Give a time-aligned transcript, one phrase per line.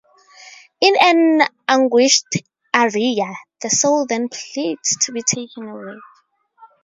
[0.81, 2.35] In an anguished
[2.73, 5.99] aria, the Soul then pleads to be taken away.